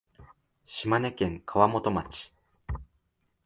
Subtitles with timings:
[0.65, 2.31] 島根県川本町